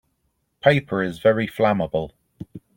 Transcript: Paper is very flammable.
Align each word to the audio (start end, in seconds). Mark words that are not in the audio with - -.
Paper 0.61 1.03
is 1.03 1.19
very 1.19 1.47
flammable. 1.47 2.13